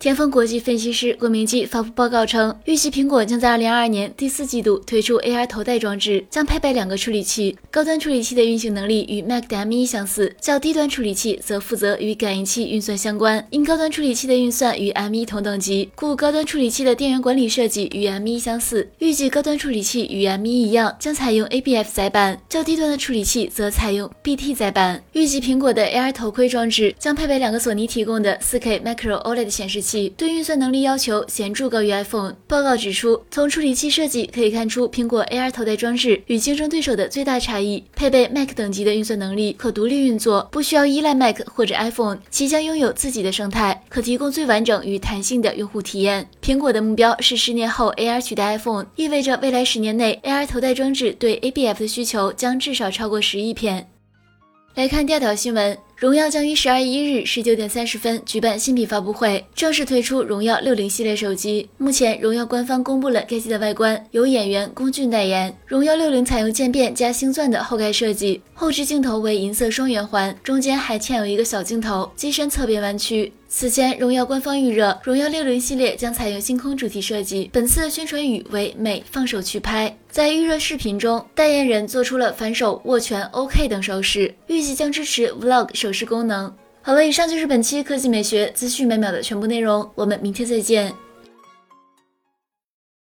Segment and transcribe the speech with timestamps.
[0.00, 7.58] 天风国际分析师郭明基发布报告称，预计苹果将在二零二二年第四季度推出 AR 头戴装置，将配备两个处理器。
[7.68, 13.44] 高端处理器的运行能力与 Mac 的 M1 相似，较低端处理器则负责与感应器运算相关。
[13.50, 18.88] 因高端处理器的运算与 M1 同等级，故高端处理器的电源管理设计与 M1 相似。
[19.00, 25.02] 预计高端处理器与 M1 一样，将采用 ABF 载板，较低端的处理器则采用 BT 载板。
[25.14, 29.87] 预计苹果的 AR 头盔装置将配备两个索尼提供的 4K Macro OLED 显示器。
[30.16, 32.34] 对运算能力要求显著高于 iPhone。
[32.46, 42.18] 报告指出，从处理器设计可以看出，苹果 AR 头戴装置与竞争对手的最大差异：配备 Mac 等级的运算能力，可独立运作，不需要依赖 Mac 或者 iPhone。
[42.30, 46.28] 其将拥有自己的生态，可提供最完整与弹性的用户体验。
[46.42, 53.88] 苹果的目标是十年后 AR 取代 iPhone，意味着未来十年内 AR 头戴装置对 ABF 的需求将至少超过十亿片。
[54.74, 55.76] 来看第二条新闻。
[55.98, 61.68] 荣耀将于十二月一日十九点三十分举办新品发布会，正式推出荣耀六零系列手机。
[61.76, 65.52] 目前，荣耀官方公布了该机的外观，由演员龚俊代言。
[65.66, 73.32] 荣耀六零采用渐变加星钻的后盖设计，后置镜头为银色双圆环，中间还嵌有一个小镜头，机身侧边弯曲。
[73.50, 77.48] 此前，荣耀官方预热，荣耀六零系列将采用星空主题设计。
[77.50, 79.96] 本次宣传语为“美放手去拍”。
[80.10, 86.54] 在预热视频中，代言人做出了反手握拳、OK 等手势，预计将支持 Vlog 手势功能。
[86.82, 90.92] 好了，以上就是本期科技美学资讯每秒的全部内容，我们明天再见。